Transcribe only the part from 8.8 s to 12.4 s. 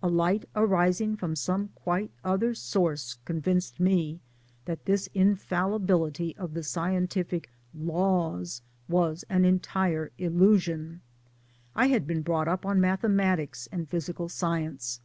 was an entire illusion. I had been